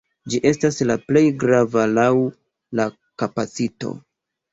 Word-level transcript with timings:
Ĝi 0.33 0.37
estas 0.51 0.77
la 0.91 0.93
plej 1.09 1.21
grava 1.43 1.83
laŭ 1.97 2.05
la 2.81 2.87
kapacito. 3.25 3.93